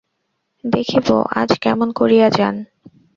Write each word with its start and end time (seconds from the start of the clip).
দেখিব 0.63 1.07
আজ 1.39 1.49
কেমন 1.63 1.87
করিয়া 1.91 2.27
যান। 2.29 2.55